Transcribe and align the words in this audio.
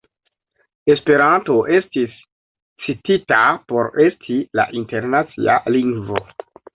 Esperanto 0.91 1.57
estis 1.79 2.15
citita 2.85 3.41
por 3.73 4.01
esti 4.07 4.39
la 4.61 4.65
internacia 4.81 5.59
lingvo. 5.77 6.23